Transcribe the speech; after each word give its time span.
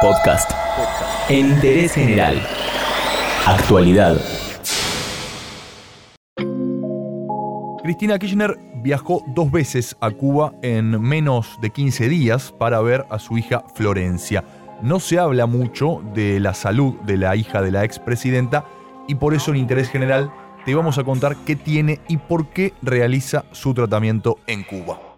Podcast. 0.00 0.50
En 1.28 1.50
interés 1.50 1.92
general. 1.92 2.40
Actualidad. 3.46 4.16
Cristina 7.82 8.18
Kirchner 8.18 8.56
viajó 8.76 9.22
dos 9.34 9.50
veces 9.50 9.94
a 10.00 10.10
Cuba 10.10 10.54
en 10.62 11.02
menos 11.02 11.58
de 11.60 11.68
15 11.68 12.08
días 12.08 12.50
para 12.58 12.80
ver 12.80 13.04
a 13.10 13.18
su 13.18 13.36
hija 13.36 13.62
Florencia. 13.74 14.42
No 14.80 15.00
se 15.00 15.18
habla 15.18 15.44
mucho 15.44 16.02
de 16.14 16.40
la 16.40 16.54
salud 16.54 16.94
de 17.00 17.18
la 17.18 17.36
hija 17.36 17.60
de 17.60 17.70
la 17.70 17.84
expresidenta 17.84 18.64
y 19.06 19.16
por 19.16 19.34
eso 19.34 19.50
en 19.50 19.58
interés 19.58 19.90
general 19.90 20.32
te 20.64 20.74
vamos 20.74 20.96
a 20.96 21.04
contar 21.04 21.36
qué 21.44 21.56
tiene 21.56 22.00
y 22.08 22.16
por 22.16 22.48
qué 22.48 22.72
realiza 22.80 23.44
su 23.52 23.74
tratamiento 23.74 24.38
en 24.46 24.62
Cuba. 24.62 25.09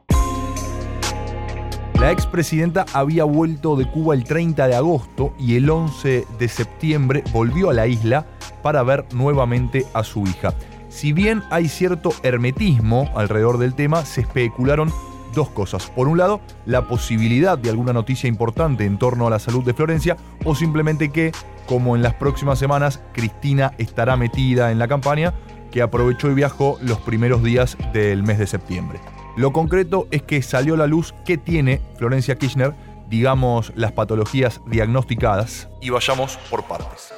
La 2.02 2.10
expresidenta 2.10 2.84
había 2.94 3.22
vuelto 3.22 3.76
de 3.76 3.86
Cuba 3.88 4.16
el 4.16 4.24
30 4.24 4.66
de 4.66 4.74
agosto 4.74 5.32
y 5.38 5.54
el 5.54 5.70
11 5.70 6.26
de 6.36 6.48
septiembre 6.48 7.22
volvió 7.32 7.70
a 7.70 7.74
la 7.74 7.86
isla 7.86 8.26
para 8.60 8.82
ver 8.82 9.06
nuevamente 9.14 9.86
a 9.94 10.02
su 10.02 10.24
hija. 10.24 10.52
Si 10.88 11.12
bien 11.12 11.44
hay 11.48 11.68
cierto 11.68 12.12
hermetismo 12.24 13.08
alrededor 13.14 13.58
del 13.58 13.74
tema, 13.74 14.04
se 14.04 14.22
especularon 14.22 14.92
dos 15.32 15.50
cosas. 15.50 15.92
Por 15.94 16.08
un 16.08 16.18
lado, 16.18 16.40
la 16.66 16.88
posibilidad 16.88 17.56
de 17.56 17.70
alguna 17.70 17.92
noticia 17.92 18.26
importante 18.26 18.84
en 18.84 18.98
torno 18.98 19.28
a 19.28 19.30
la 19.30 19.38
salud 19.38 19.62
de 19.62 19.72
Florencia 19.72 20.16
o 20.44 20.56
simplemente 20.56 21.12
que, 21.12 21.30
como 21.66 21.94
en 21.94 22.02
las 22.02 22.14
próximas 22.14 22.58
semanas, 22.58 23.00
Cristina 23.12 23.74
estará 23.78 24.16
metida 24.16 24.72
en 24.72 24.80
la 24.80 24.88
campaña 24.88 25.34
que 25.70 25.82
aprovechó 25.82 26.32
y 26.32 26.34
viajó 26.34 26.78
los 26.82 26.98
primeros 26.98 27.44
días 27.44 27.78
del 27.92 28.24
mes 28.24 28.40
de 28.40 28.48
septiembre. 28.48 28.98
Lo 29.34 29.52
concreto 29.52 30.08
es 30.10 30.22
que 30.22 30.42
salió 30.42 30.74
a 30.74 30.76
la 30.76 30.86
luz 30.86 31.14
qué 31.24 31.38
tiene 31.38 31.80
Florencia 31.96 32.36
Kirchner, 32.36 32.74
digamos 33.08 33.72
las 33.74 33.92
patologías 33.92 34.60
diagnosticadas, 34.66 35.68
y 35.80 35.88
vayamos 35.88 36.36
por 36.50 36.64
partes. 36.64 37.14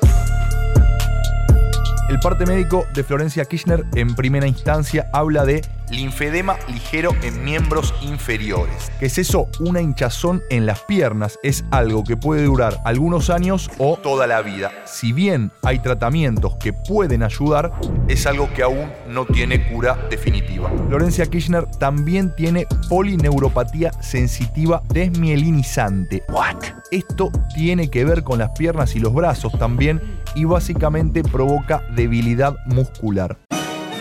El 2.08 2.20
parte 2.20 2.46
médico 2.46 2.84
de 2.94 3.02
Florencia 3.02 3.44
Kirchner 3.46 3.84
en 3.96 4.14
primera 4.14 4.46
instancia 4.46 5.10
habla 5.12 5.44
de 5.44 5.62
linfedema 5.90 6.56
ligero 6.68 7.10
en 7.22 7.44
miembros 7.44 7.94
inferiores. 8.02 8.90
¿Qué 8.98 9.06
es 9.06 9.18
eso? 9.18 9.48
Una 9.60 9.80
hinchazón 9.80 10.42
en 10.50 10.66
las 10.66 10.80
piernas. 10.80 11.38
Es 11.42 11.64
algo 11.70 12.04
que 12.04 12.16
puede 12.16 12.44
durar 12.44 12.78
algunos 12.84 13.30
años 13.30 13.70
o 13.78 13.96
toda 13.96 14.26
la 14.26 14.42
vida. 14.42 14.70
Si 14.86 15.12
bien 15.12 15.50
hay 15.62 15.78
tratamientos 15.78 16.56
que 16.56 16.72
pueden 16.72 17.22
ayudar, 17.22 17.72
es 18.08 18.26
algo 18.26 18.52
que 18.52 18.62
aún 18.62 18.90
no 19.08 19.26
tiene 19.26 19.68
cura 19.68 19.98
definitiva. 20.10 20.70
Florencia 20.88 21.26
Kirchner 21.26 21.66
también 21.66 22.34
tiene 22.34 22.66
polineuropatía 22.88 23.92
sensitiva 24.00 24.82
desmielinizante. 24.88 26.22
¿What? 26.28 26.62
Esto 26.90 27.30
tiene 27.54 27.90
que 27.90 28.04
ver 28.04 28.22
con 28.22 28.38
las 28.38 28.50
piernas 28.50 28.94
y 28.94 29.00
los 29.00 29.12
brazos 29.12 29.58
también 29.58 30.00
y 30.34 30.44
básicamente 30.44 31.22
provoca 31.22 31.82
debilidad 31.94 32.56
muscular. 32.66 33.36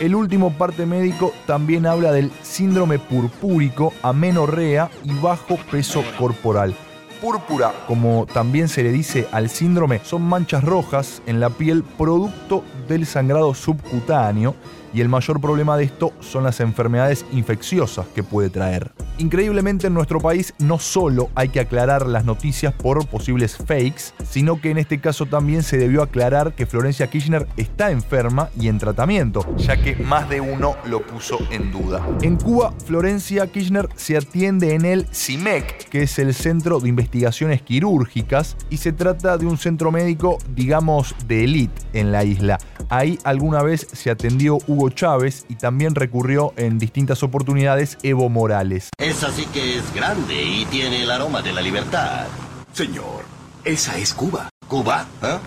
El 0.04 0.16
último 0.16 0.52
parte 0.52 0.86
médico 0.86 1.32
también 1.48 1.86
habla 1.86 2.12
del 2.12 2.30
síndrome 2.42 3.00
purpúrico, 3.00 3.94
amenorrea 4.04 4.92
y 5.06 5.14
bajo 5.14 5.56
peso 5.72 6.04
corporal. 6.20 6.76
Púrpura, 7.22 7.72
como 7.88 8.26
también 8.26 8.68
se 8.68 8.84
le 8.84 8.92
dice 8.92 9.30
al 9.32 9.50
síndrome, 9.50 10.02
son 10.04 10.24
manchas 10.24 10.62
rojas 10.62 11.22
en 11.26 11.40
la 11.40 11.52
piel 11.52 11.84
producto 11.84 12.66
del 12.90 13.06
sangrado 13.06 13.54
subcutáneo 13.54 14.56
y 14.94 15.00
el 15.00 15.08
mayor 15.08 15.40
problema 15.40 15.78
de 15.78 15.86
esto 15.86 16.12
son 16.20 16.44
las 16.44 16.60
enfermedades 16.60 17.26
infecciosas 17.32 18.06
que 18.08 18.24
puede 18.24 18.50
traer. 18.50 18.92
Increíblemente 19.20 19.88
en 19.88 19.94
nuestro 19.94 20.20
país 20.20 20.54
no 20.58 20.80
solo 20.80 21.30
hay 21.36 21.50
que 21.50 21.60
aclarar 21.60 22.08
las 22.08 22.26
noticias 22.26 22.74
por 22.74 23.06
posibles 23.08 23.58
fakes, 23.58 24.14
sino 24.28 24.60
que 24.60 24.72
en 24.72 24.80
este 24.80 25.00
caso 25.00 25.28
también 25.28 25.62
se 25.62 25.78
debió 25.78 26.02
aclarar 26.02 26.54
que 26.54 26.66
Florencia 26.66 27.08
Kirchner 27.08 27.48
está 27.56 27.92
enferma 27.92 28.50
y 28.60 28.68
en 28.70 28.80
tratamiento, 28.80 29.46
ya 29.58 29.78
que 29.78 29.96
más 29.96 30.30
de 30.30 30.42
uno 30.42 30.76
lo 30.86 31.02
puso 31.02 31.38
en 31.52 31.72
duda. 31.72 32.06
En 32.22 32.38
Cuba, 32.38 32.74
Florencia 32.86 33.46
Kirchner 33.48 33.88
se 33.96 34.18
atiende 34.18 34.74
en 34.74 34.86
el 34.86 35.08
CIMEC, 35.14 35.90
que 35.90 36.04
es 36.04 36.18
el 36.18 36.34
Centro 36.34 36.80
de 36.80 36.90
Investigaciones 36.90 37.62
Quirúrgicas, 37.62 38.58
y 38.70 38.78
se 38.78 38.94
trata 38.94 39.38
de 39.38 39.46
un 39.46 39.58
centro 39.58 39.92
médico, 39.92 40.40
digamos, 40.56 41.16
de 41.28 41.44
élite 41.44 41.82
en 41.94 42.12
la 42.12 42.24
isla. 42.24 42.58
Ahí 42.90 43.20
alguna 43.24 43.62
vez 43.62 43.88
se 43.92 44.10
atendió 44.10 44.58
Hugo 44.68 44.90
Chávez 44.90 45.46
y 45.50 45.56
también 45.56 45.96
recurrió 45.96 46.54
en 46.58 46.80
distintas 46.80 47.24
oportunidades 47.24 47.98
Evo 48.04 48.30
Morales. 48.30 48.90
Esa 49.04 49.34
sí 49.34 49.46
que 49.48 49.80
es 49.80 49.94
grande 49.94 50.42
y 50.42 50.64
tiene 50.64 51.04
el 51.04 51.12
aroma 51.12 51.42
de 51.42 51.52
la 51.52 51.60
libertad. 51.60 52.26
Señor, 52.72 53.26
esa 53.66 53.98
es 53.98 54.14
Cuba. 54.14 54.48
¿Cuba? 54.70 55.06
¿eh? 55.22 55.40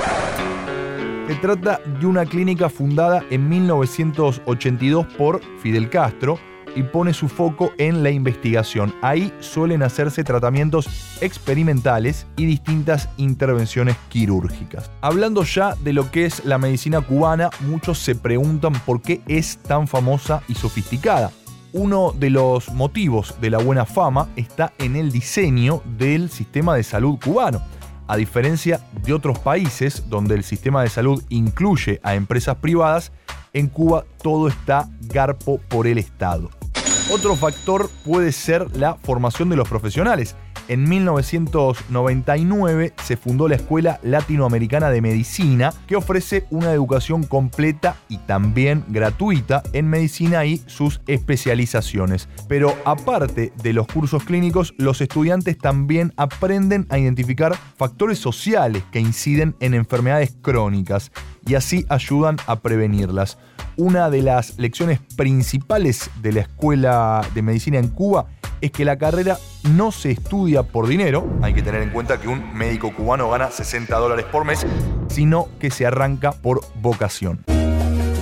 Se 1.27 1.37
trata 1.37 1.81
de 1.99 2.05
una 2.05 2.27
clínica 2.27 2.69
fundada 2.69 3.25
en 3.31 3.49
1982 3.49 5.07
por 5.17 5.41
Fidel 5.63 5.89
Castro 5.89 6.39
y 6.75 6.83
pone 6.83 7.15
su 7.15 7.31
foco 7.31 7.73
en 7.79 8.03
la 8.03 8.11
investigación. 8.11 8.95
Ahí 9.01 9.33
suelen 9.41 9.83
hacerse 9.83 10.23
tratamientos 10.23 11.17
experimentales 11.23 12.27
y 12.37 12.45
distintas 12.45 13.09
intervenciones 13.17 13.97
quirúrgicas. 14.11 14.91
Hablando 15.01 15.45
ya 15.45 15.75
de 15.77 15.95
lo 15.95 16.11
que 16.11 16.27
es 16.27 16.45
la 16.45 16.59
medicina 16.59 17.01
cubana, 17.01 17.49
muchos 17.61 18.01
se 18.01 18.17
preguntan 18.17 18.75
por 18.85 19.01
qué 19.01 19.23
es 19.27 19.57
tan 19.57 19.89
famosa 19.89 20.43
y 20.47 20.57
sofisticada. 20.57 21.33
Uno 21.79 22.15
de 22.19 22.31
los 22.31 22.71
motivos 22.73 23.35
de 23.39 23.51
la 23.51 23.59
buena 23.59 23.85
fama 23.85 24.31
está 24.35 24.73
en 24.79 24.97
el 24.97 25.13
diseño 25.13 25.83
del 25.99 26.31
sistema 26.31 26.75
de 26.75 26.83
salud 26.83 27.19
cubano. 27.23 27.61
A 28.09 28.17
diferencia 28.17 28.81
de 29.03 29.13
otros 29.13 29.39
países 29.41 30.09
donde 30.09 30.37
el 30.37 30.43
sistema 30.43 30.81
de 30.81 30.89
salud 30.89 31.23
incluye 31.29 32.01
a 32.03 32.15
empresas 32.15 32.57
privadas, 32.57 33.13
en 33.53 33.69
Cuba 33.69 34.07
todo 34.23 34.49
está 34.49 34.89
garpo 35.03 35.61
por 35.69 35.87
el 35.87 35.99
Estado. 35.99 36.49
Otro 37.13 37.37
factor 37.37 37.91
puede 38.07 38.33
ser 38.33 38.75
la 38.75 38.95
formación 38.95 39.51
de 39.51 39.57
los 39.57 39.69
profesionales. 39.69 40.35
En 40.69 40.89
1999 40.89 42.93
se 43.05 43.17
fundó 43.17 43.47
la 43.47 43.55
Escuela 43.55 44.01
Latinoamericana 44.03 44.91
de 44.91 45.01
Medicina, 45.01 45.73
que 45.87 45.95
ofrece 45.95 46.45
una 46.51 46.73
educación 46.73 47.23
completa 47.23 47.95
y 48.09 48.19
también 48.19 48.83
gratuita 48.89 49.63
en 49.73 49.89
medicina 49.89 50.45
y 50.45 50.61
sus 50.67 51.01
especializaciones. 51.07 52.29
Pero 52.49 52.75
aparte 52.85 53.53
de 53.63 53.73
los 53.73 53.87
cursos 53.87 54.25
clínicos, 54.25 54.75
los 54.77 55.01
estudiantes 55.01 55.57
también 55.57 56.13
aprenden 56.17 56.89
a 56.91 56.99
identificar 56.99 57.55
factores 57.77 58.19
sociales 58.19 58.83
que 58.91 58.99
inciden 58.99 59.55
en 59.61 59.75
enfermedades 59.75 60.35
crónicas 60.43 61.13
y 61.47 61.55
así 61.55 61.87
ayudan 61.89 62.39
a 62.47 62.59
prevenirlas. 62.59 63.39
Una 63.77 64.11
de 64.11 64.23
las 64.23 64.59
lecciones 64.59 65.01
principales 65.17 66.11
de 66.23 66.33
la 66.33 66.41
Escuela 66.41 67.23
de 67.35 67.43
Medicina 67.43 67.79
en 67.79 67.89
Cuba 67.89 68.27
es 68.61 68.71
que 68.71 68.85
la 68.85 68.99
carrera 68.99 69.39
no 69.71 69.93
se 69.93 70.11
estudia 70.11 70.63
por 70.63 70.87
dinero, 70.87 71.27
hay 71.43 71.55
que 71.55 71.63
tener 71.63 71.83
en 71.83 71.91
cuenta 71.91 72.21
que 72.21 72.29
un 72.29 72.55
médico 72.55 72.93
cubano 72.95 73.31
gana 73.31 73.51
60 73.51 73.97
dólares 73.97 74.27
por 74.27 74.45
mes, 74.45 74.67
sino 75.09 75.49
que 75.59 75.71
se 75.71 75.87
arranca 75.87 76.33
por 76.33 76.61
vocación. 76.77 77.56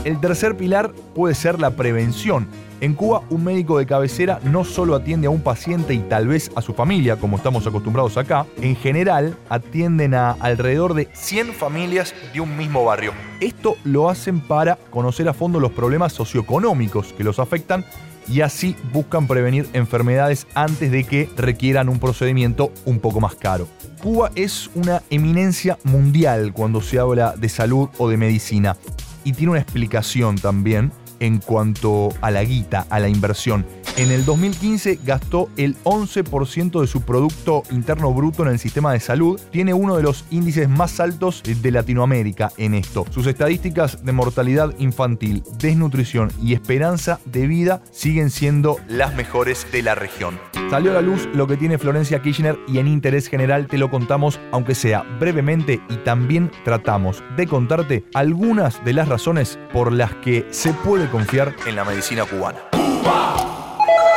El 0.04 0.20
tercer 0.20 0.54
pilar 0.54 0.92
puede 1.14 1.34
ser 1.34 1.58
la 1.58 1.70
prevención. 1.70 2.46
En 2.82 2.92
Cuba, 2.92 3.22
un 3.30 3.42
médico 3.42 3.78
de 3.78 3.86
cabecera 3.86 4.38
no 4.44 4.62
solo 4.62 4.94
atiende 4.94 5.28
a 5.28 5.30
un 5.30 5.40
paciente 5.40 5.94
y 5.94 6.00
tal 6.00 6.28
vez 6.28 6.50
a 6.54 6.60
su 6.60 6.74
familia, 6.74 7.16
como 7.16 7.38
estamos 7.38 7.66
acostumbrados 7.66 8.18
acá, 8.18 8.44
en 8.60 8.76
general 8.76 9.34
atienden 9.48 10.12
a 10.12 10.32
alrededor 10.32 10.92
de 10.92 11.08
100 11.14 11.54
familias 11.54 12.14
de 12.34 12.42
un 12.42 12.54
mismo 12.54 12.84
barrio. 12.84 13.12
Esto 13.40 13.76
lo 13.84 14.10
hacen 14.10 14.40
para 14.40 14.76
conocer 14.90 15.26
a 15.26 15.32
fondo 15.32 15.58
los 15.58 15.72
problemas 15.72 16.12
socioeconómicos 16.12 17.14
que 17.14 17.24
los 17.24 17.38
afectan 17.38 17.82
y 18.28 18.42
así 18.42 18.76
buscan 18.92 19.26
prevenir 19.26 19.66
enfermedades 19.72 20.46
antes 20.54 20.90
de 20.90 21.04
que 21.04 21.30
requieran 21.34 21.88
un 21.88 21.98
procedimiento 21.98 22.72
un 22.84 23.00
poco 23.00 23.20
más 23.20 23.36
caro. 23.36 23.68
Cuba 24.02 24.30
es 24.34 24.70
una 24.74 25.02
eminencia 25.08 25.78
mundial 25.82 26.52
cuando 26.52 26.82
se 26.82 26.98
habla 26.98 27.34
de 27.38 27.48
salud 27.48 27.88
o 27.96 28.10
de 28.10 28.18
medicina 28.18 28.76
y 29.24 29.32
tiene 29.32 29.52
una 29.52 29.60
explicación 29.60 30.36
también 30.36 30.92
en 31.24 31.38
cuanto 31.38 32.10
a 32.20 32.30
la 32.30 32.44
guita, 32.44 32.86
a 32.90 33.00
la 33.00 33.08
inversión. 33.08 33.64
En 33.96 34.10
el 34.10 34.24
2015 34.24 34.98
gastó 35.04 35.48
el 35.56 35.76
11% 35.84 36.80
de 36.80 36.86
su 36.86 37.02
Producto 37.02 37.62
Interno 37.70 38.12
Bruto 38.12 38.42
en 38.42 38.48
el 38.48 38.58
sistema 38.58 38.92
de 38.92 39.00
salud. 39.00 39.40
Tiene 39.50 39.72
uno 39.72 39.96
de 39.96 40.02
los 40.02 40.24
índices 40.30 40.68
más 40.68 41.00
altos 41.00 41.42
de 41.44 41.70
Latinoamérica 41.70 42.52
en 42.58 42.74
esto. 42.74 43.06
Sus 43.10 43.26
estadísticas 43.26 44.04
de 44.04 44.12
mortalidad 44.12 44.74
infantil, 44.78 45.44
desnutrición 45.58 46.30
y 46.42 46.52
esperanza 46.52 47.20
de 47.24 47.46
vida 47.46 47.82
siguen 47.90 48.30
siendo 48.30 48.78
las 48.88 49.14
mejores 49.14 49.66
de 49.72 49.82
la 49.82 49.94
región. 49.94 50.38
Salió 50.70 50.90
a 50.90 50.94
la 50.94 51.02
luz 51.02 51.28
lo 51.32 51.46
que 51.46 51.56
tiene 51.56 51.78
Florencia 51.78 52.20
Kirchner 52.20 52.58
y 52.66 52.78
en 52.78 52.88
interés 52.88 53.28
general 53.28 53.68
te 53.68 53.78
lo 53.78 53.90
contamos, 53.90 54.40
aunque 54.50 54.74
sea 54.74 55.04
brevemente, 55.20 55.80
y 55.88 55.96
también 55.98 56.50
tratamos 56.64 57.22
de 57.36 57.46
contarte 57.46 58.04
algunas 58.12 58.84
de 58.84 58.92
las 58.92 59.08
razones 59.08 59.58
por 59.72 59.92
las 59.92 60.12
que 60.16 60.46
se 60.50 60.72
puede 60.72 61.08
confiar 61.14 61.54
en 61.64 61.76
la 61.76 61.84
medicina 61.84 62.24
cubana. 62.24 62.58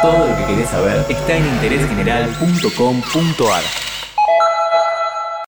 Todo 0.01 0.27
lo 0.27 0.35
que 0.35 0.45
querés 0.45 0.67
saber 0.67 1.05
está 1.07 1.38
en 1.38 1.45
interésgeneral.com.ar. 1.45 3.96